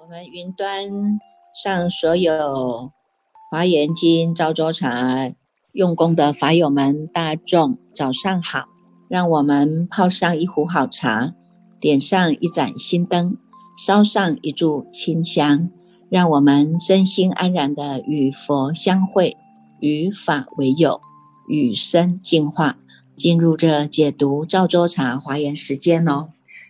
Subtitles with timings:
[0.00, 1.18] 我们云端
[1.54, 2.92] 上所有
[3.50, 5.32] 华严经昭州茶
[5.72, 8.66] 用功的法友们，大众早上好！
[9.08, 11.34] 让我们泡上一壶好茶，
[11.80, 13.38] 点上一盏心灯，
[13.76, 15.70] 烧上一炷清香，
[16.14, 19.36] 让我们身心安然的与佛相会，
[19.80, 21.00] 与法为友，
[21.48, 22.76] 与生进化，
[23.16, 26.28] 进入这解读赵州茶华严时间哦。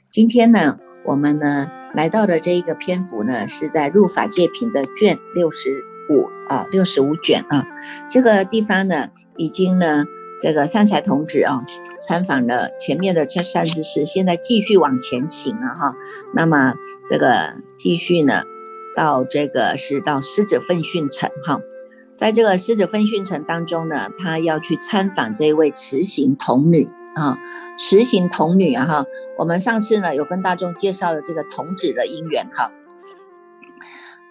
[0.09, 1.71] 今天呢，我们呢。
[1.93, 5.81] 来到的这一个篇幅呢，是在入法界品的卷六十
[6.11, 7.65] 五啊，六十五卷啊，
[8.09, 10.05] 这个地方呢，已经呢，
[10.41, 11.65] 这个三才童子啊，
[12.01, 15.95] 参访了前面的这三十四，现在继续往前行了哈。
[16.35, 16.75] 那么
[17.07, 18.43] 这个继续呢，
[18.95, 21.61] 到这个是到狮子奋训城哈，
[22.17, 26.89] 在这个狮子奋训城当中呢，他要去参访这一位慈行童女。
[27.17, 27.39] 啊，
[27.79, 29.05] 慈行童女啊哈，
[29.39, 32.73] 我们上次呢有跟大众介绍了这个童子的因缘哈。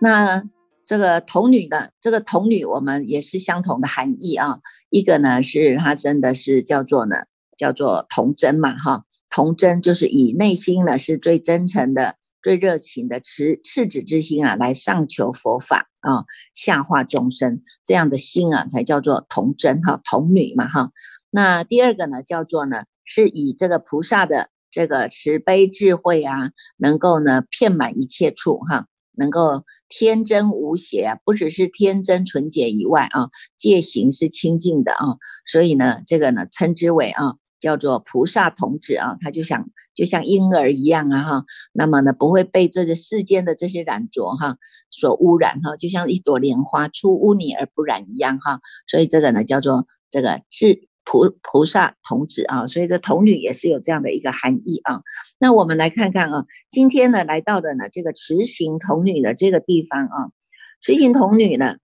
[0.02, 0.44] 那
[0.86, 4.60] 这个童女呢，这个童女我们也是相同的含义啊。
[4.90, 7.16] 一个呢是它真的是叫做呢
[7.56, 20.92] 叫做童真嘛哈，童真就是以内心呢是最真诚的、最热情的赤赤子之心啊来上求佛法啊，下化众生这样的心啊才叫做童真哈，童女嘛哈。
[21.32, 44.58] 那第二个呢，叫做呢，是以这个菩萨的这个慈悲智慧啊，能够呢遍满一切处哈，能够天真无邪，不只是天真纯洁以外啊，戒行是清净的啊，所以呢，这个呢称之为啊，叫做菩萨童子啊，他就想就像婴儿一样啊哈，那么呢不会被这个世间的这些染浊哈
[44.90, 50.90] 所污染哈，就像一朵莲花出污泥而不染一样哈，所以这个呢叫做这个智。
[51.06, 55.02] 菩菩萨童子啊，所以这童女也是有这样的一个含义啊。
[55.38, 60.32] 那我们来看看啊，今天呢来到的呢这个慈行童女的这个地方啊，
[60.80, 61.76] 慈行童女呢，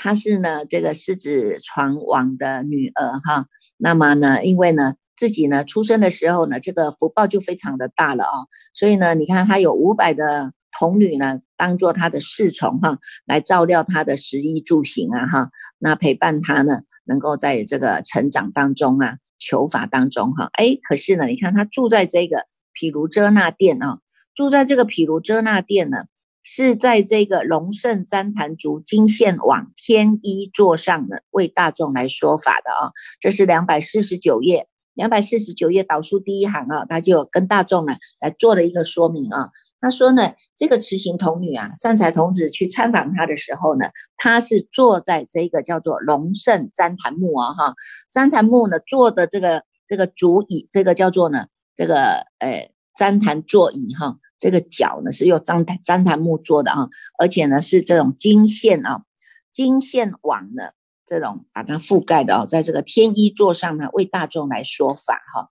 [0.00, 3.44] 她是呢这个狮子床王的女儿哈。
[3.76, 8.38] 那么呢，因为呢自己呢出生的时候呢，这个福报就非常的大了啊，
[8.72, 16.80] 所以呢，你看她有五百的童女呢，当做她的侍从哈，来照料她的食衣住行啊哈，那陪伴她呢。
[17.06, 23.98] 能够在这个成长当中啊，求法当中哈，哎，可是呢，你看他住在这个毗卢遮那殿啊，
[24.32, 26.04] 住在这个毗卢遮那殿呢，
[26.42, 39.50] 是在这个龙胜旃檀竹金线网天一座上呢，为大众来说法的啊，这是两百四十九页，两百四十九页导数第一行啊，他就跟大众呢来做了一个说明啊。
[39.82, 43.86] 他说呢，这个慈行童女啊，善财童子去参访他的时候呢，
[44.16, 47.74] 他是坐在这个叫做龙胜旃檀木啊，哈，
[48.12, 59.04] 旃檀木呢坐的这个这个竹椅，这个叫做呢这个呃旃檀座椅哈，这个脚呢是用旃檀旃檀木做的啊，而且呢是这种金线啊，
[59.52, 60.70] 金线网呢
[61.06, 65.50] 这种把它覆盖的哦，在这个天衣座上呢为大众来说法哈，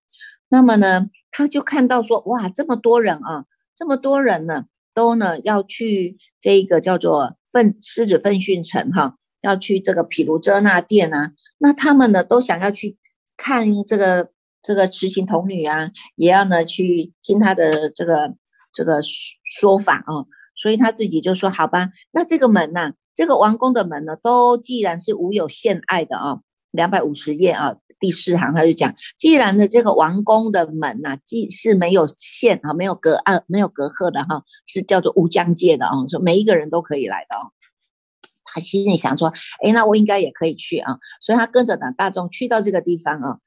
[0.49, 3.45] 那么呢他就看到说哇这么多人啊。
[3.75, 12.97] 这么多人呢，都呢要去这个叫做奋狮子奋训城哈，要去这个毗卢遮那殿啊，那他们呢都想要去
[13.37, 18.35] 看这个这个慈行童女啊，也要呢去听他的这个
[18.73, 20.25] 这个说法啊，
[20.55, 26.39] 所以他自己就说好吧，那这个门呢，这个王宫的门呢，都既然是无有限爱的啊。
[26.71, 37.49] 两百五十页啊，第四行他就讲，既然呢这个王宫的门呐，既是没有限啊，没有隔岸，没有隔阂的哈，是叫做无疆界的啊，说每一个人都可以来的啊。
[38.43, 39.33] 他心里想说，
[39.65, 43.37] 哎，那我应该也可以去啊，所以他跟着呢大众去到这个地方啊，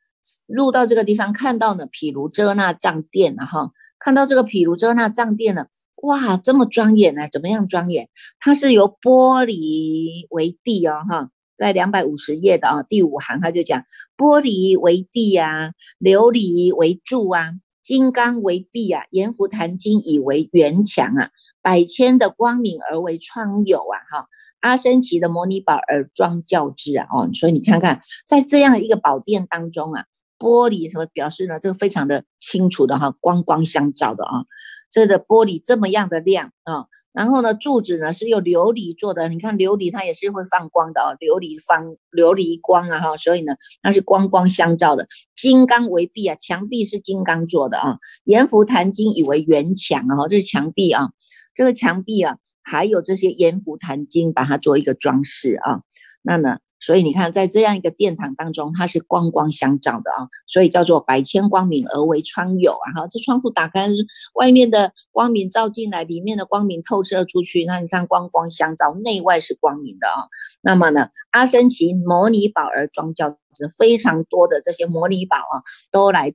[0.47, 5.66] 入到这个地方，看到呢毗卢遮那藏殿啊哈，看到这个毗卢遮那藏殿呢，
[6.03, 8.08] 哇，这么庄严呢，怎么样庄严？
[8.41, 11.31] 它是由玻璃为地哦哈。
[11.55, 13.85] 在两百五十页的啊第五行，他就讲
[14.17, 17.52] 玻璃为地啊，琉璃为柱啊，
[17.85, 21.31] 金刚为壁啊，阎浮檀金以为圆墙啊，
[21.61, 24.26] 百千的光明而为窗牖啊，哈，
[24.61, 30.06] 阿僧祇的摩尼宝而装教之啊，哦，所以你看看，在这样一个宝殿当中啊，
[30.43, 31.61] 玻璃什么表示呢？
[31.61, 34.43] 这个非常的清楚的哈，光光相照的啊，
[34.91, 36.87] 这个玻璃这么样的亮啊。
[37.12, 45.06] 然后呢，柱子呢是用琉璃做的，你看琉璃它也是会放光的哦，琉璃放琉璃光啊哈，所以呢它是光光相照的。
[45.37, 47.99] 金刚为壁啊，墙壁是金刚做的啊。
[48.25, 51.11] 阎浮檀金以为圆墙啊，这是墙壁啊，
[51.55, 55.83] 这个墙壁啊还有这些阎浮檀金，把它做一个装饰啊。
[56.23, 56.59] 那呢？
[56.84, 62.93] 所以你看，在这样一个殿堂当中，它是光光相照的啊，所以叫做百千光明而为窗牖啊。
[62.96, 63.87] 哈，这窗户打开，
[64.34, 67.64] 外面的光明照进来，里面的光明透射出去。
[67.64, 70.26] 那你看，光光相照，内外是光明的啊。
[70.61, 75.62] 那么呢，阿僧祇摩尼宝而庄教是非常多的这些摩尼宝啊，
[75.93, 76.35] 都来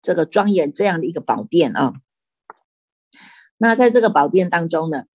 [0.00, 1.94] 这个庄严这样的一个宝殿啊。
[3.56, 5.06] 那在这个宝殿当中呢，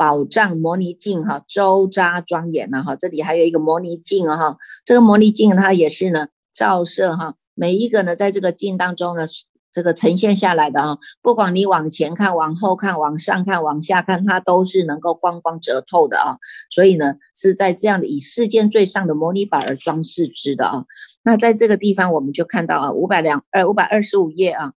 [0.00, 9.26] 宝藏摩尼镜哈，周匝庄严呐哈，这里还有一个摩尼镜啊哈，这个摩尼镜它也是呢照射哈，每一个呢在这个镜当中呢，
[9.74, 16.38] 这个呈现下来的啊，不管你往前看、往后看、往上看、往下看，它都是能够光光折透的啊，
[16.70, 20.84] 所以呢是在这样的以世间最上的摩尼宝而装饰之的啊。
[21.22, 24.72] 那在这个地方我们就看到啊，五百两呃五百二十五页啊，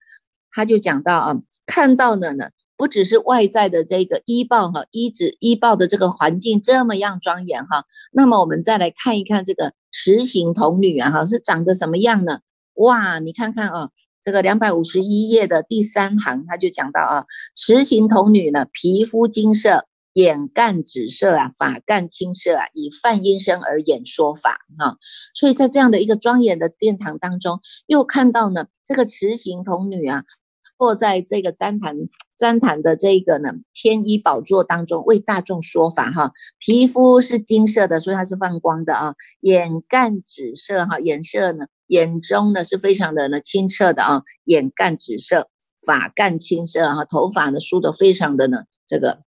[0.51, 2.49] 他就讲到啊，看到了呢。
[2.75, 12.39] 不只是外在的这个医报哈，医指医报的这个环境这么样庄严哈，那么我们再来看一看这个持行童女啊哈，是长得什么样呢？
[12.73, 13.89] 哇，你看看啊，
[14.21, 17.25] 这个两百五十一页的第三行，他就讲到啊，
[17.55, 24.97] 持行童女呢，皮肤金色，眼干紫色啊，发干青色啊，以梵音声而演说法哈，
[25.35, 30.23] 所以在这样的一个庄严的殿堂当中，又看到呢这个持行童女啊。
[30.77, 31.95] 坐在这个旃檀
[32.37, 45.47] 旃檀的这个呢天衣宝座当中为大众说法哈，皮肤是金色的，所以它是放光的啊，眼干紫色哈，颜色呢眼中呢是非常的呢清澈的啊，眼干紫色，
[45.85, 49.19] 发干青色哈，头发呢梳得非常的呢这个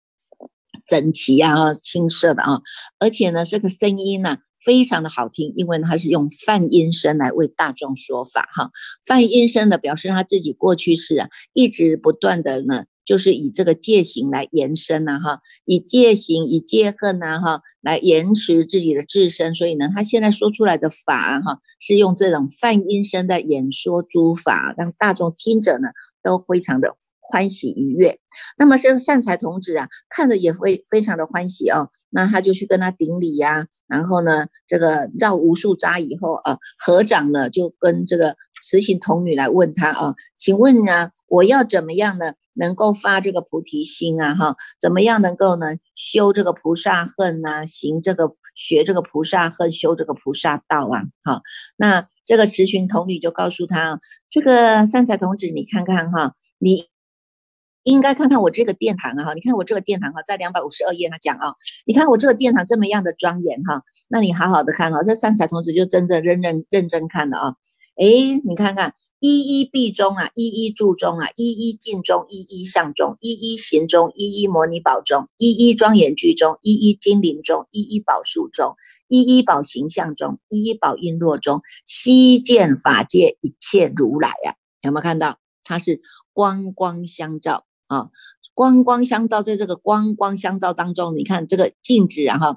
[0.88, 2.60] 整齐啊，青色的啊，
[2.98, 4.38] 而且呢这个声音呢。
[4.64, 8.70] 非常的好听，因为他是用梵音声来为大众说法哈。
[9.06, 19.54] 梵音声呢，表示他自己过去式啊，一直不断的呢，就是以这个戒行来延伸呐哈，以戒行、以戒恨呐哈，来延迟自己的自身。
[19.54, 25.88] 所以呢，他现在说出来的法哈，是用这种梵音声的演说诸法，让大众听者呢
[26.22, 26.96] 都非常的。
[27.26, 28.18] 欢喜愉悦，
[28.58, 31.88] 那么这个善财童子啊，看着也会非常的欢喜哦。
[32.14, 44.32] 那他就去跟他顶礼呀，然后呢，这个绕无数匝以后啊，合掌呢就跟这个慈行童女来问他啊，请问呢，我要怎么样呢，能够发这个菩提心啊？
[44.36, 51.02] 哈，怎么样能够呢修这个菩萨恨呐，行这个学这个菩萨恨，修这个菩萨道啊？
[51.24, 51.42] 哈，
[51.76, 53.98] 那这个慈行童女就告诉他，
[54.30, 56.86] 这个善财童子，你看看哈，你。
[57.84, 61.54] 应该看看我这个殿堂啊，哈，你看我这个殿堂哈，在两百五十二页他讲啊，
[61.86, 67.54] 你看我这个殿堂这么样的庄严哈，那你好好的看啊，这三才童子就真的认认认真看了啊，
[67.96, 78.76] 诶，你看看一一壁中啊，一一柱中啊，一一镜中，一一相中，一一行中，一一摩尼宝中，一一庄严具中，一一金灵中，一一宝树中，
[79.08, 85.38] 一一宝形象中，一一宝璎珞中，悉见法界一切如来呀，有没有看到？
[85.66, 86.00] 它是
[86.32, 87.64] 光光相照。
[87.94, 88.08] 啊，
[88.54, 92.56] 光光相照，在这个光光相照当中，你看这个镜子，然后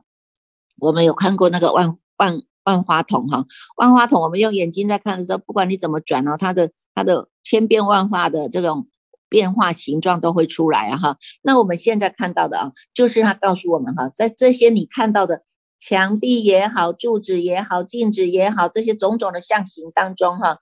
[0.79, 3.45] 我们有看过那个万万万花筒哈，
[3.77, 8.87] 万花筒，我们用眼睛在看的时候，不管你怎么转哦，它的它的千变万化的这种
[9.29, 11.17] 变化形状都会出来啊哈。
[11.41, 15.43] 那我们现在看到的啊，就是它告诉我们哈，在这些你看到的
[15.79, 20.57] 墙壁也好，柱子也好，镜子也好，这些种种的象形当中哈，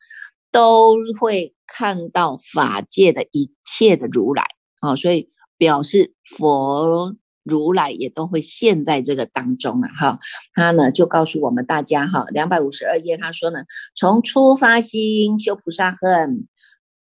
[0.52, 4.46] 都会看到法界的一切的如来。
[4.86, 10.20] 哦，所以表示佛如来也都会现在这个当中了，哈，
[10.54, 13.60] 他呢就告诉我们大家哈，两百五十二页他说呢，
[13.96, 16.48] 从初发心修菩萨恨。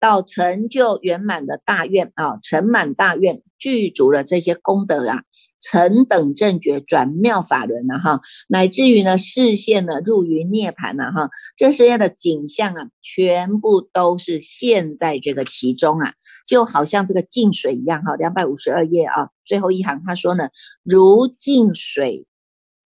[0.01, 5.21] 到成就圆满的大愿啊，成满大愿，具足了这些功德啊，
[5.59, 16.13] 成等正觉，转妙法轮了哈，乃至于呢，视线呢，入于涅盘了哈，这些的景象啊，全部都是现在这个其中啊，
[16.47, 20.49] 就好像这个净水一样哈，两百五十二页啊，最后一行他说呢，
[20.83, 22.25] 如净水，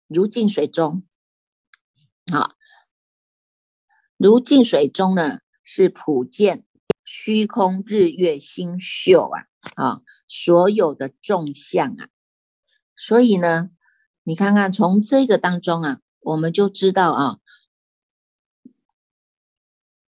[0.10, 1.04] 如净水中，
[2.30, 2.52] 好，
[4.18, 6.66] 如净水中呢，是普见。
[7.26, 12.10] 虚空日月星宿啊，啊，所有的众相啊，
[12.96, 13.72] 所以呢，
[14.22, 17.38] 你看看从这个当中啊，我们就知道啊，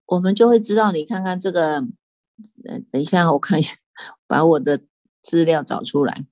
[0.05, 1.77] 我们就会知道，你看看这个，
[2.65, 3.75] 呃，等一下，我看一下，
[4.27, 4.81] 把我的
[5.24, 6.27] 资料找出来。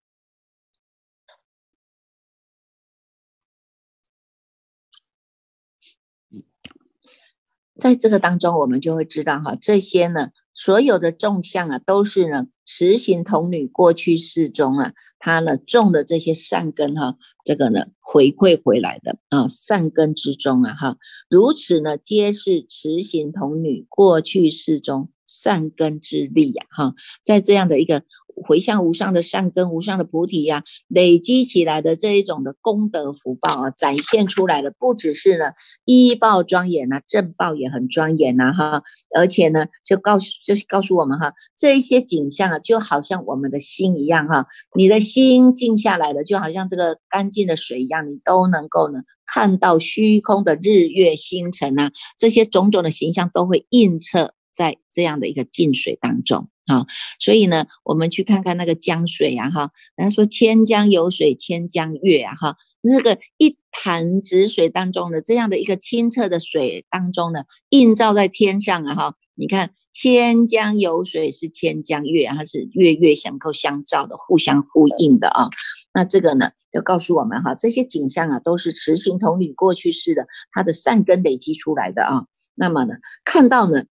[7.79, 20.97] 在这个当中，我们就会知道哈，这些呢所有的众相啊，都是呢持行童女过去世中啊，他呢种的这些善根哈，这个呢回馈回来的啊，善根之中啊哈，
[21.29, 28.03] 如此呢，皆是持行童女过去世中善根之力呀哈，在这样的一个。
[28.43, 35.51] 回向无上的善根、无上的菩提呀，累积起来的这一种的功德福报啊，展现出来的不只是呢
[35.85, 38.83] 一报庄严呐，正报也很庄严呐哈，
[39.15, 56.49] 而且呢就告诉就是告诉我们哈，这一些景象啊，就好像我们的心一样哈，你的心静下来了，就好像这个干净的水一样，你都能够呢看到虚空的日月星辰啊，这些种种的形象都会映射在这样的一个净水当中。
[56.67, 56.87] 啊，
[57.19, 75.49] 所以呢，我们去看看那个江水啊，哈，人家说千江有水千江月啊，哈，那个一潭止水当中的这样的一个清澈的水当中呢，映照在天上啊，哈，你看千江有水是千江月，它是月月相扣相照的，互相呼应的啊。
[75.93, 82.25] 那这个呢，就告诉我们哈，这些景象啊，都是慈心童女过去式的，它的善根累积出来的啊。
[82.55, 83.83] 那么呢，看到呢。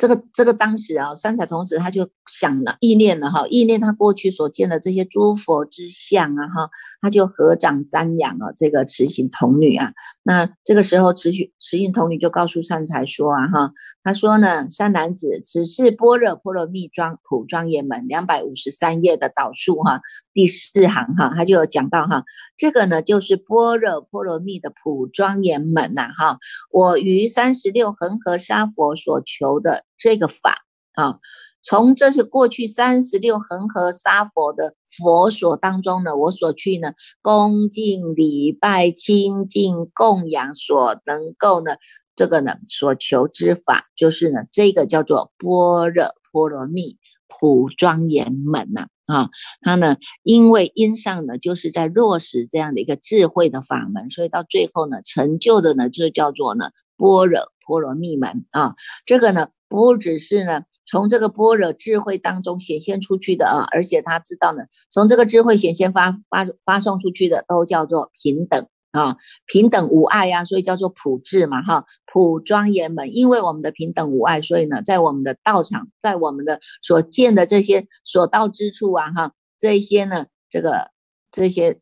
[0.00, 6.70] 这个这个当时啊，三彩童子他就想了意念了哈，意念他过去所见的这些诸佛之相啊哈，
[7.02, 9.92] 他就合掌瞻仰啊这个慈行童女啊。
[10.22, 20.00] 那这个时候慈行慈行童女就告诉善财说啊哈，他说呢，善男子，此是般若波罗蜜庄普庄严门两百五十三页的导数哈，
[20.32, 22.24] 第四行哈，他就有讲到哈，
[22.56, 26.38] 这个呢就是般若波罗蜜的普庄严门呐哈，
[26.70, 29.84] 我于三十六恒河沙佛所求的。
[30.00, 30.64] 这个法
[30.94, 31.18] 啊，
[31.62, 41.76] 从这是过去三十六恒河沙佛的佛所当中呢，我所去呢恭敬礼拜清净供养所能够呢，
[42.16, 46.96] 这个呢所求之法，就是呢这个叫做般若波罗蜜
[47.28, 49.28] 普庄严门呐啊，
[49.60, 57.52] 它呢因为因上呢就是在落实这样的一个智慧的法门，所以到最后呢成就的呢就叫做呢般若。
[57.70, 58.74] 波罗蜜门啊，
[59.06, 69.14] 这个呢不只是呢从这个般若智慧当中显现出去的啊，而且他知道呢，从这个智慧显现发发发送出去的都叫做平等啊，
[69.46, 73.14] 平等无碍呀，所以叫做普智嘛哈，普庄严门。
[73.14, 80.90] 因为我们的平等无碍，所以呢，在我们的道场，在我们的所见的这些所到之处啊哈，这些呢，这个
[81.30, 81.78] 这些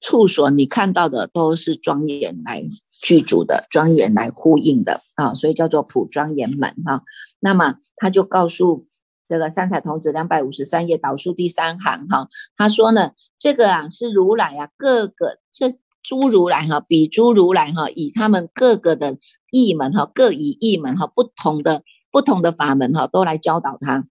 [0.00, 2.64] 处所你看到的都是庄严来。
[3.02, 7.02] 具足的庄严来呼应的啊，所以叫做普庄严门哈。
[7.40, 8.86] 那么他就告诉
[9.26, 19.18] 这个三彩童子两百五十三页导数第三行哈，他说呢，这个啊是如来啊各个这诸如来哈，比诸如来哈，以他们各个的
[19.50, 21.82] 异门哈，各以异门哈，不同的
[22.12, 24.06] 不同的法门哈，都来教导他，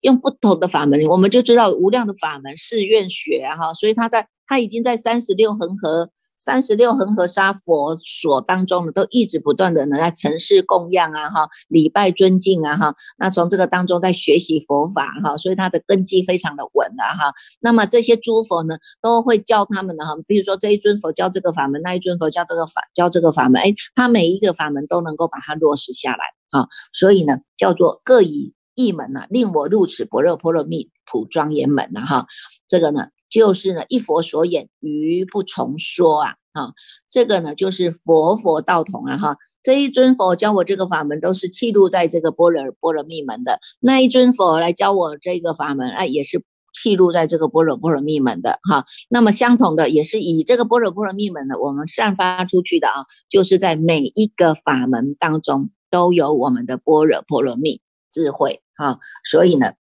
[0.00, 6.10] 用不同的法门，我们就知道无量的法门是愿学哈，所以他在他已经在三十六恒河。
[6.38, 17.34] 三十六恒河沙佛所当中呢，都一直不断的呢在城市供养啊，哈，礼拜尊敬啊，哈，那从这个当中在学习佛法哈，所以他的根基非常的稳啊，哈。
[17.60, 32.26] 那么这些诸佛呢，都会教他们的哈，比如说这一尊佛教这个法门，那一尊佛教这个法教这个法门，哎，他每一个法门都能够把它落实下来啊，所以呢，叫做各以一门呐，令我入此般若波罗蜜普庄严门呐，哈，
[32.66, 33.08] 这个呢。
[33.30, 36.72] 就是呢，一佛所演，于不从说啊，哈，
[37.10, 46.42] 这个呢就是佛佛道同啊，哈，这一尊佛教我这个法门，都是记录在这个般若波罗蜜门的；那一尊佛来教我这个法门，哎，也是
[46.82, 48.86] 记录在这个般若波罗蜜门的，哈。
[49.10, 58.98] 那么相同的，也是以这个般若波罗蜜门的，我们散发出去的啊，就是在每一个法门当中都有我们的般若波罗蜜智慧，啊。
[59.22, 59.74] 所以呢，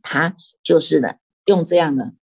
[0.00, 1.14] 他就是呢，
[1.46, 2.14] 用这样的。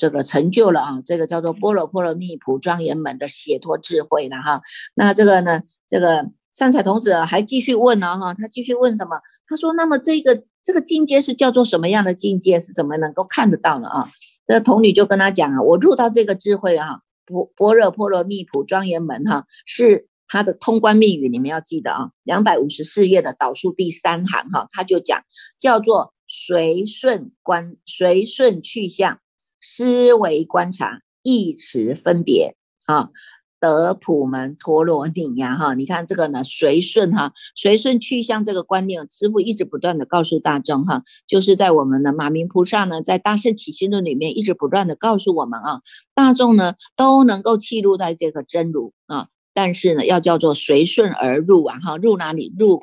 [0.00, 4.62] 这个成就了啊，这个叫做波罗波罗蜜普庄严门的解脱智慧了哈。
[4.94, 9.20] 那这个呢，这个善财童子还继续问呢哈，他继续问什么？
[9.44, 12.60] 他说：那么这个这个境界是叫做什么样的境界？
[12.60, 14.08] 是怎么能够看得到呢啊？
[14.46, 25.24] 这童女就跟他讲啊，我入到这个智慧啊，波般若波罗蜜普庄严门哈，是他的通关密语，你们要记得啊，两百五十四页的导数第三行哈，他就讲
[25.58, 29.18] 叫做随顺观，随顺去向。
[29.60, 32.54] 思维观察，意词分别
[32.86, 33.10] 啊，
[33.58, 45.80] 得普门陀罗尼呀哈，你看这个呢，随顺哈，随顺去向这个观念，师傅一直不断的告诉大众哈，就是在我们的马明菩萨呢，在大圣起心论里面一直不断的告诉我们啊，
[46.14, 49.26] 大众呢都能够记录在这个真如啊，
[49.58, 52.80] 但是呢要叫做随顺而入啊哈，入哪里入？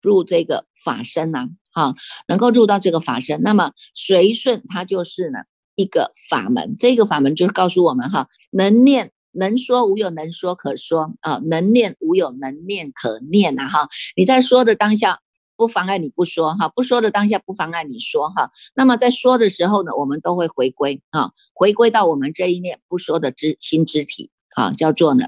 [0.00, 1.94] 入这个法身呐，哈，
[2.26, 5.38] 能够入到这个法身，那么随顺它就是呢
[5.76, 15.20] 一个法门，这个法门就是告诉我们哈，能念能说无有能说可说啊，能念无有能念可念呐哈，你在说的当下
[15.56, 25.26] 不妨碍你不说哈，不说的当下不妨碍你说哈，那么在说的时候呢，我们都会回归啊，回归到我们这一念不说的知心知体啊，叫做呢。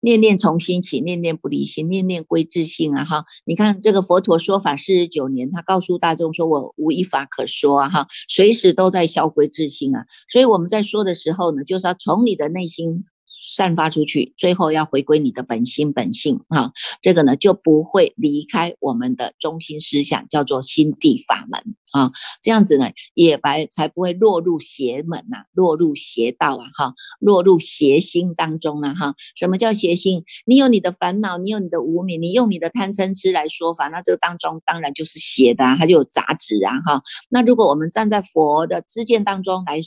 [0.00, 3.04] 念念从心起，念念不离心，念念归自性啊！
[3.04, 7.88] 哈，你看这个佛陀说法四十九年，他告诉大众说：“我无一法可说啊！
[7.88, 13.04] 哈，随时都在消归自性啊！”所以我们在说的时候呢，就是要从你的内心。
[13.56, 21.60] 散发出去，最后要回归你的本心本性啊，这个呢就不会离开我们的中心思想，叫做心地法门
[21.92, 22.12] 啊，
[22.42, 29.14] 这样子呢也白才不会落入邪门呐，落入邪道啊哈，落入邪心当中呢哈。
[29.34, 30.24] 什么叫邪心？
[30.44, 37.02] 你有你的烦恼，你有你的无名，你用你的贪嗔痴来说法，那这个当中当然就是邪的啊，它就有杂质啊哈。
[37.30, 39.80] 那如果我们站在佛的知见当中来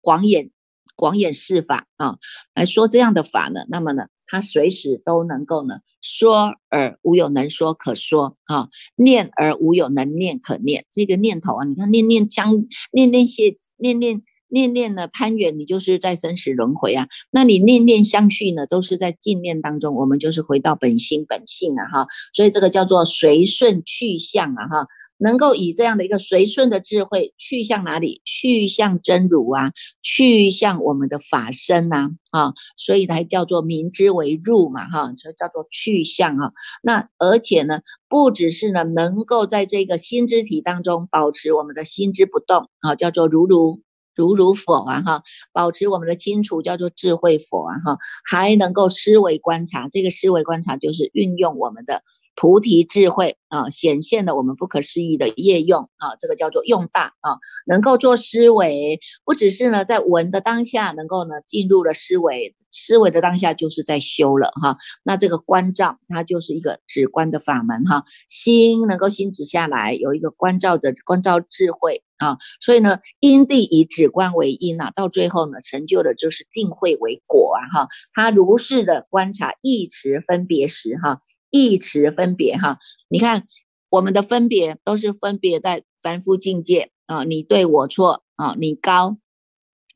[0.00, 0.50] 广演。
[0.98, 2.18] 广演释法啊，
[2.56, 10.84] 来说这样的法呢，那么呢，他随时都能够呢，说而无有能说可说啊，念而无有能念可念。
[10.90, 14.22] 这个念头啊，你看念念将念念些念念。
[14.48, 17.06] 念念呢攀缘，你就是在生死轮回啊。
[17.30, 22.06] 那你念念相续呢，都是在净念当中，我们就是回到本心本性啊哈。
[22.32, 24.86] 所以这个叫做随顺去向啊哈，
[25.18, 28.22] 能够以这样的一个随顺的智慧去向哪里？
[28.24, 32.54] 去向真如啊，去向我们的法身呐啊。
[32.76, 36.52] 所以才叫做明之为入嘛哈，所以叫做去向啊。
[36.82, 43.80] 那而且呢，不只是呢，能够在这个心之体当中保持我们的心之不动啊，叫做如如。
[44.18, 45.22] 如如佛啊哈，
[45.52, 47.96] 保持我们的清楚叫做智慧佛啊哈，
[48.28, 52.02] 还能够思维观察，这个思维观察就是运用我们的。
[52.40, 57.34] 菩提智慧啊，显现了我们不可思议的业用啊，这个叫做用大啊，
[57.66, 64.76] 能够做思维，不只是呢在闻的当下能够呢进入了思维，思维的当下就是在修了哈。
[65.02, 77.88] 那这个观照它就是一个止观的法门哈，心能够心止下来，有一个观照的观照智慧啊，所以呢因地以止观为因呐，到最后呢成就的就是定慧为果啊哈。
[78.12, 81.20] 他如是的观察一持分别时哈。
[81.50, 83.44] 一词分别哈，你看
[83.90, 89.16] 我们的分别都是分别在凡夫境界啊，你对我错啊，你高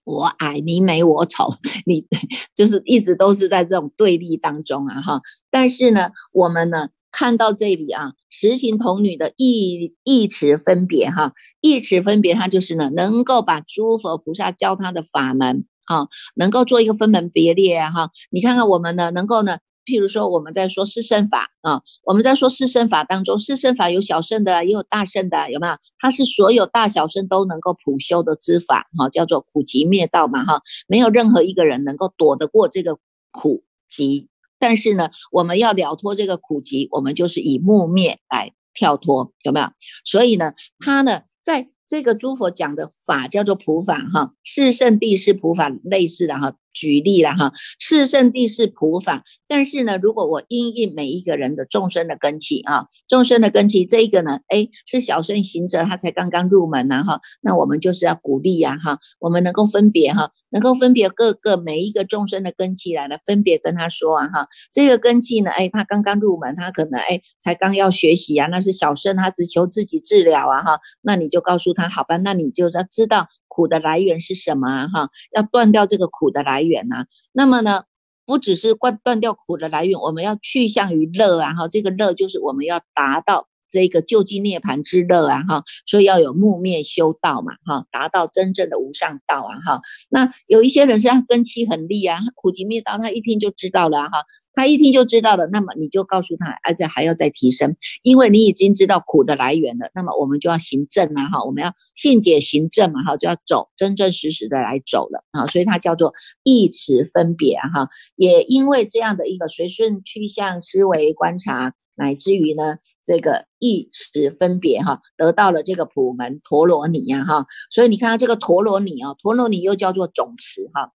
[0.04, 2.06] 我矮，你美我丑， 你
[2.54, 5.20] 就是一直都是在这种对立当中啊哈。
[5.50, 18.10] 但是呢，我们呢看到这里啊，实行童女的一一词分别哈，一词分别，它就是呢能够把诸佛菩萨教他的法门啊，能够做一个分门别列啊哈。
[18.30, 19.58] 你看看我们呢，能够呢。
[19.84, 25.74] 譬如说，我们在说四圣法啊，我们在说四圣法当中，四圣法有小圣的，也有大圣的，有没有？
[25.98, 32.98] 它是所有大小圣都能够普修的之法，哈，叫做苦集灭道嘛，哈，没有任何一个人能够躲得过这个
[33.30, 34.28] 苦集。
[34.58, 39.66] 但是呢，我们要了脱这个苦集，我们就是以木灭来跳脱，有没有？
[40.04, 46.54] 所以呢，它呢，在这个诸佛讲的法叫做普法，哈，四圣地是普法类似的哈。
[46.72, 73.26] 举例了哈，四圣地是普法，但是呢，如果我因应每一个人的众生的根器啊，众生的根器这一个呢，哎，是小圣行者，他才刚刚入门呐哈，那我们就是要鼓励呀哈，我们能够分别哈，能够分别各个每一个众生的根器来了，分别跟他说啊哈，这个根器呢，哎，他刚刚入门，他可能哎才刚要学习啊，那是小圣，他只求自己治疗啊哈，那你就告诉他，好吧，那你就要知道。
[73.54, 74.88] 苦的来源是什么啊？
[74.88, 77.04] 哈，要断掉这个苦的来源呐。
[77.32, 77.84] 那么呢，
[78.24, 81.54] 不只是断断掉苦的来源，我们要去向于乐啊。
[81.54, 83.48] 哈，这个乐就是我们要达到。
[83.72, 89.80] 这个救济涅盘之乐啊，哈，所以要有木灭修道嘛，哈，达到真正的无上道啊，哈。
[90.10, 111.72] 那有一些人是他根基很利啊，苦集灭道，他一听就知道了哈，他一听就知道了，那么你就告诉他，而且还要再提升，因为你已经知道苦的来源了，那么我们就要行正啊，哈，我们要信解行正嘛，哈，就要走真真实实的来走了啊，所以它叫做一词分别哈，也因为这样的一个随顺趋向思维观察。
[111.94, 120.92] 乃至于呢，这个一词分别哈，得到了这个普门陀罗尼呀哈，所以你看到这个陀罗尼啊，陀罗尼又叫做总持哈，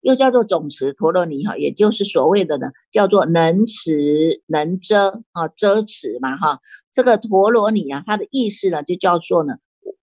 [0.00, 6.60] 又叫做总持陀罗尼哈，也就是所谓的呢，叫做能持能遮啊，遮持嘛哈，
[6.92, 9.54] 这个陀罗尼啊，它的意思呢，就叫做呢，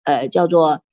[0.03, 0.83] 呃，叫做。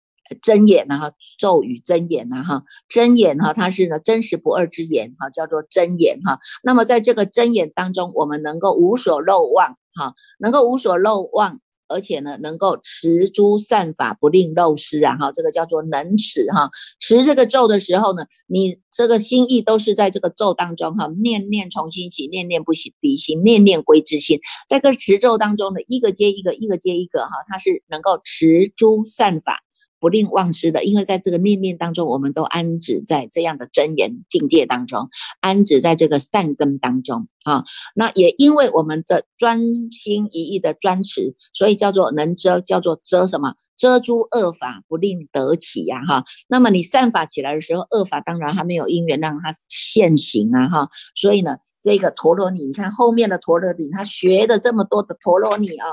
[0.42, 6.38] 真言呐哈，咒语真言呐哈，真言哈，它是呢真实不二之言哈，叫做真言哈。
[6.62, 11.60] 那么在这个真言当中，我们能够无所漏忘哈，能够无所漏忘。
[11.92, 15.16] 而且呢，能够持诸善法，不令漏失啊！
[15.18, 16.70] 哈，这个叫做能持哈。
[17.00, 24.38] 持这个咒的时候呢，你这个心意都是在这个咒当中哈，念念从心起，念念不离心，念念归之心。
[24.68, 29.58] 在个持咒当中呢，一个接一个，一个接一个哈，它是能够持诸善法。
[30.00, 35.08] 不令忘失的，因为在这个念念当中，我们都安止在这样的真言境界当中，
[35.40, 37.64] 安止在这个善根当中啊。
[37.94, 39.60] 那也因为我们这专
[39.92, 43.54] 心一意的专持，所以叫做能遮，叫做遮什么？
[43.76, 46.24] 遮诸恶法，不令得起呀哈。
[46.48, 50.90] 那么你善法起来的时候，恶法当然还没有因缘让它现行啊哈。
[51.14, 55.86] 所以呢，这个陀罗尼，你看后面的陀罗尼，他学的这么多的陀罗尼啊，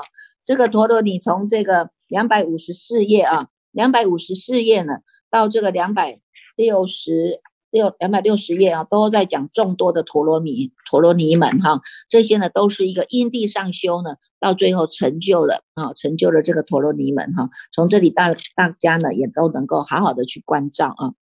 [0.44, 3.48] 这个陀罗尼从这个两百五十四页啊。
[3.78, 4.94] 两百五十四页呢，
[5.30, 6.18] 到这个两百
[6.56, 7.38] 六十
[7.70, 17.50] 六两百六十页啊，都在讲众多的陀罗尼陀罗尼门哈，这些呢都是一个因地上修呢，到最后成就了啊，成就了这个陀罗尼门哈。
[17.70, 21.14] 从这里大大家呢也都能够好好的去关照啊，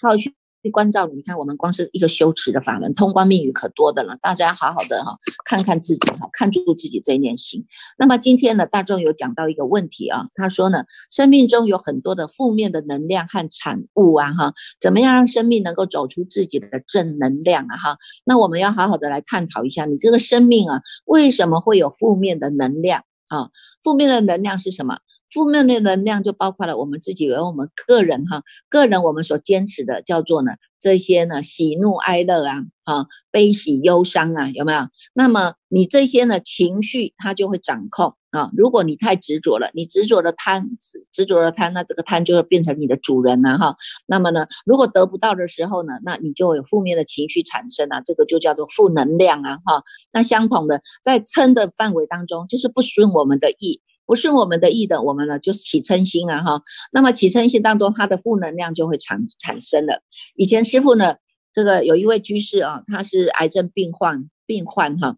[0.00, 0.34] 好去。
[0.62, 4.16] 去关照你，看我们光是一个修持的法门，通关密语可多的了。
[4.22, 7.66] 大家好好的哈，看看自己哈，看住自己这一念心。
[7.98, 17.96] 那么今天呢，大众有讲到一个问题啊，他说呢，生命中有很多的负面的能量和产物啊哈，怎么样让生命能够走出自己的正能量啊哈？
[18.24, 23.50] 那我们要好好的来探讨一下，你这个生命啊，为什么会有负面的能量啊？
[23.82, 24.98] 负面的能量是什么？
[25.32, 34.80] 负面的能量就包括了我们自己，有我们个人哈，个人我们所坚持的叫做呢这些呢喜怒哀乐啊，哈悲喜忧伤啊，有没有？
[35.14, 38.50] 那么你这些呢情绪它就会掌控啊。
[38.56, 43.76] 如果你太执着了，你执着的贪，执执着的贪，那这个贪就会变成你的主人了哈。
[44.06, 49.82] 那么呢，如果得不到的时候呢，那你就有负面的情绪产生啊，这个就叫做负能量啊哈。
[50.12, 53.80] 那相同的，在嗔的范围当中，就是不顺我们的意。
[54.12, 56.62] 不顺我们的意的，我们呢就是起嗔心啊哈。
[56.92, 60.02] 那么起嗔心当中，它的负能量就会产产生了。
[60.36, 61.14] 以前师傅呢，
[61.50, 65.16] 这个有一位居士啊，他是癌症病患病患哈。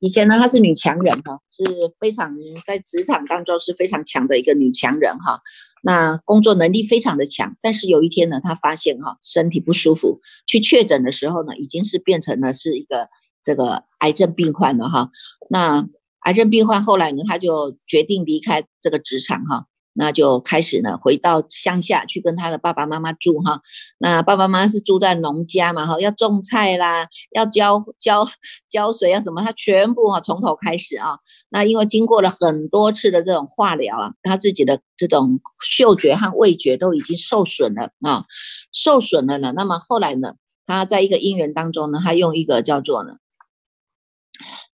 [0.00, 1.64] 以前呢，她是女强人哈，是
[2.00, 5.40] 非常在职场当中是非常强的一个女强人哈。
[5.84, 13.08] 那工作能力非常的强，但是有一天呢，她发现哈身体不舒服，去确诊的时候呢，已经是变成了是一个
[13.44, 15.10] 这个癌症病患了哈。
[15.48, 15.86] 那
[16.26, 23.60] 癌症病患后来呢，他就决定离开这个职场哈，那就开始呢回到乡下去跟他的爸爸妈妈住哈。
[23.98, 28.26] 那爸爸妈妈是住在农家嘛哈，要种菜啦，要浇浇
[28.68, 31.20] 浇水啊什么，他全部哈从头开始啊。
[31.48, 38.24] 那因为经过了很多次的这种化疗啊，他自己的这种嗅觉和味觉都已经受损了啊，
[38.72, 39.52] 受损了呢。
[39.54, 40.34] 那么后来呢，
[40.66, 43.18] 他在一个因缘当中呢，他用一个叫做呢。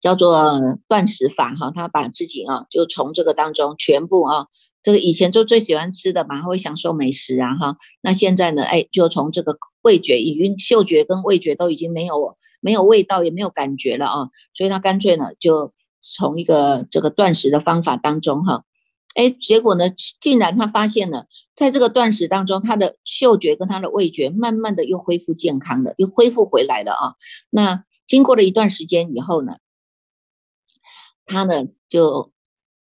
[0.07, 4.47] 叫做断食法哈，他把自己啊，就从这个当中全部啊，
[4.81, 18.62] 这个以前就最喜欢吃的嘛，会享受美食啊哈，那现在呢，哎，就从这个味觉已经嗅觉跟味觉都已经没有没有味道，也没有感觉了啊，所以他干脆呢，就从一个这个断食的方法当中哈，
[19.16, 19.87] 哎，结果呢，
[20.21, 27.14] 竟然他发现了，在这个断食当中，他的嗅觉跟他的味觉慢慢的又恢复健康了，又恢复回来了啊，
[27.51, 29.57] 那经过了一段时间以后呢。
[31.27, 32.33] 他呢就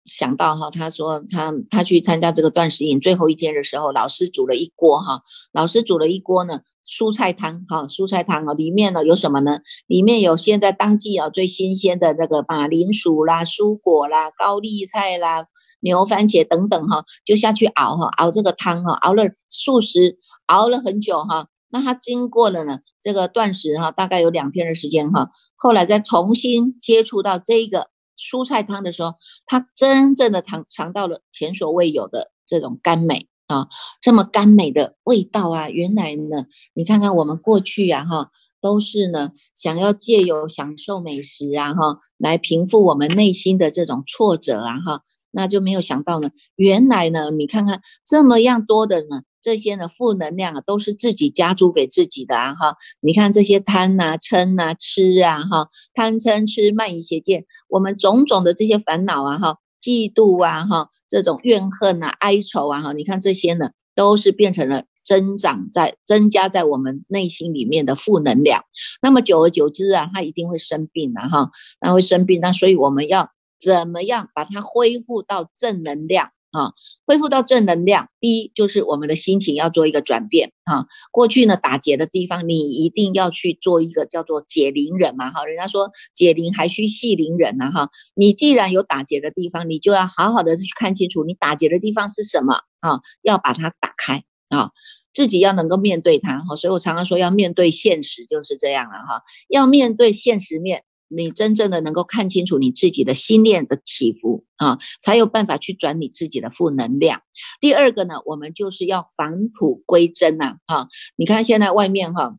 [0.05, 9.61] 想到哈，他说他他去参加这个断食营最后一天的时候，老师煮了一锅哈，老师煮了一锅呢蔬菜汤哈，蔬菜汤啊，里面呢有什么呢？
[9.87, 15.47] 里面有现在当季啊最新鲜的那个马铃薯啦、蔬果啦、高丽菜啦、
[15.81, 21.47] 牛番茄等等哈，就下去熬哈，熬这个汤哈，熬了数十，熬了很久哈。
[21.71, 27.92] 那他经过了呢这个断食哈，大概有两天的时间哈，后来再重新接触到这个。
[28.23, 29.15] 蔬菜汤的时候，
[29.47, 33.67] 他真正的尝尝到了前所未有的这种甘美啊，
[34.01, 35.69] 这么甘美的味道啊！
[35.69, 38.31] 原来呢，你看看我们过去呀，哈，
[38.61, 49.23] 都是呢想要借由享受美食啊，哈，来平复我们内心的这种挫折啊，哈，那就没有想到呢，原来呢，你看看这么样多的呢。
[49.43, 52.77] 这些呢，负能量啊，都是自己加诸给自己的啊，哈！
[53.01, 68.65] 你看这些贪呐、嗔呐、吃啊，哈，贪嗔痴慢疑邪见，我们种种的这些烦恼啊，哈，嫉妒啊，哈，这种怨恨呐、哀愁啊，哈，你看这些呢，都是变成了增长在增加在我们内心里面的负能量。
[69.03, 71.51] 那么久而久之啊，他一定会生病的哈，
[71.81, 72.41] 那会生病。
[72.41, 76.31] 那所以我们要怎么样把它恢复到正能量？
[76.53, 76.73] 啊，
[77.07, 78.09] 恢复到正能量。
[78.21, 80.87] 第一就是我们的心情要做一个转变啊。
[81.11, 85.45] 过去呢打结的地方，你一定要去做一个叫做解铃人嘛哈。
[85.45, 87.89] 人家说解铃还需系铃人呐哈。
[88.15, 94.71] 你既然有打结的地方，你就要好好的去看清楚你打结的地方是什么啊，要把它打开啊，
[95.15, 96.55] 自己要能够面对它哈。
[96.55, 100.85] 所以我常常说要面对现实就是这样了哈，要面对现实面。
[101.15, 107.23] 你真正的能够看清楚你自己的心念的起伏啊，才有办法去转你自己的负能量。
[107.61, 112.37] 第二个呢，我们就是要返璞归真呐，哈，你看现在外面哈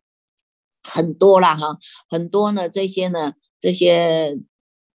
[0.83, 1.77] 很多啦哈，
[2.09, 4.39] 很多呢这些呢这些。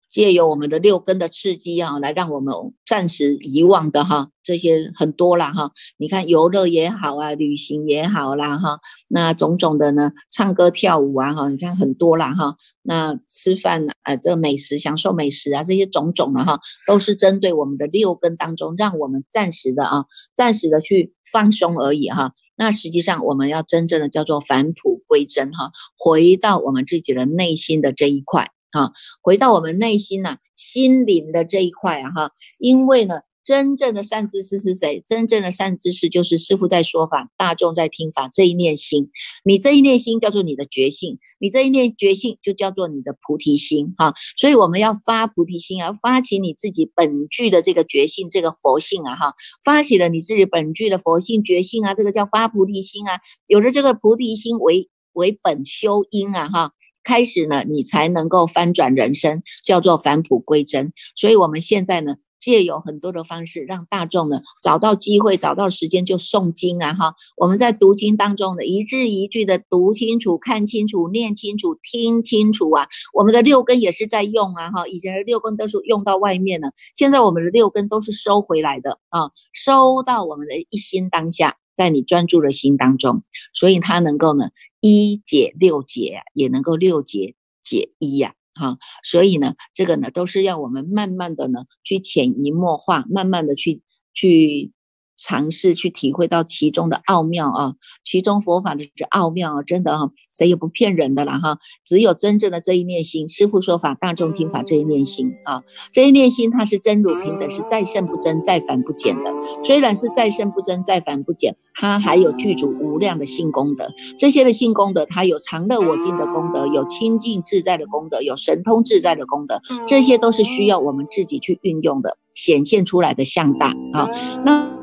[0.10, 2.54] 借由我们的六根的刺激啊，来让我们
[2.86, 5.72] 暂时遗忘的哈，这些很多啦哈。
[5.98, 12.56] 你看游乐也好啊，旅行也好啦哈，那种种的呢，唱歌跳舞啊哈，你看很多啦哈。
[12.82, 22.32] 那吃饭啊，这美食享受美食啊，这些种种的哈，都是针对我们的六根当中，让我们暂时的啊，暂时的去放松而已哈。
[22.56, 28.50] 那实际上我们要真正的叫做返璞归真哈，回到我们自己的内心的这一块。
[28.72, 35.02] 啊，回到我们内心呐，心灵的这一块啊，哈，因为呢，真正的善知识是谁？
[35.06, 39.10] 真正的善知识就是师傅在说法，大众在听法，这一念心，
[39.46, 56.72] 你这一念心叫做你的觉性，你这一念觉性就叫做你的菩提心，哈，所以我们要发菩提心啊，发起你自己本具的这个觉性，这个佛性啊，哈，发起了你自己本具的佛性觉性啊，这个叫发菩提心啊，有了这个菩提心为为本修因啊，哈。
[57.08, 60.92] 开始呢，你才能够翻转人生，叫做返璞归真。
[61.16, 66.94] 所以，我们现在呢，借有很多的方式，让大众呢找到机会、找到时间就诵经啊！
[66.94, 72.86] 哈，我们在读经当中呢，一字一句的读清楚、看清楚、念清楚、听清楚啊！
[73.14, 74.70] 我们的六根也是在用啊！
[74.72, 81.56] 哈，以前的六根都是用到外面了，现在我们的六根都是收回来的啊，收到我们的一心当下。
[81.78, 84.50] 在你专注的心当中，所以它能够呢
[84.82, 93.82] 一解六解，也能够六解解一呀，哈，所以呢，这个呢都是要我们慢慢的呢去潜移默化，慢慢的去
[94.14, 94.74] 去。
[95.18, 101.58] 尝试去体会到其中的奥妙啊，其中佛法的这奥妙啊，真的哈，谁也不骗人的了哈。
[101.84, 109.34] 只有真正的这一念心，师父说法，大众听法这一念心啊，这一念心它是真如平等，是再胜不增，再凡不减的。
[109.64, 113.92] 虽然是再胜不增，再凡不减，它还有具足无量的性功德。
[114.20, 124.10] 这些的性功德，它有常乐我净的功德，有清净自在的功德，有神通自在的功德，这些都是需要我们自己去运用的，显现出来的相大啊。
[124.46, 124.77] 那。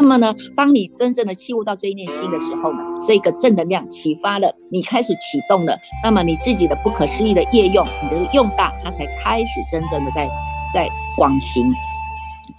[0.00, 10.26] 那么呢，当你真正的器悟到这一念心的时候呢，这个正能量启发了，你开始启动了，那么你自己的不可思议的业用，你的用大，它才开始真正的在
[10.72, 11.70] 在广行。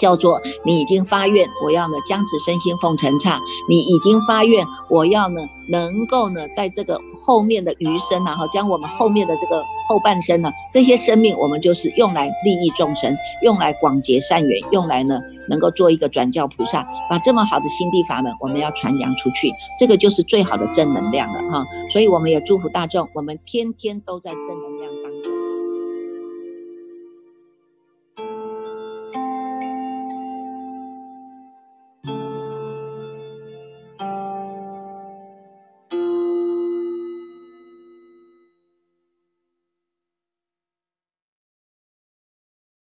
[0.02, 3.40] 叫做你已经发愿，我要呢将此身心奉承刹。
[3.70, 21.64] 你已经发愿，我要呢能够呢在这个后面的余生呢，哈，将我们后面的这个后半生呢，这些生命，我们就是用来利益众生，用来广结善缘，用来呢能够做一个转教菩萨，把这么好的心地法门，我们要传扬出去，这个就是最好的正能量了哈。
[21.92, 25.11] 所以我们也祝福大众，我们天天都在正能量。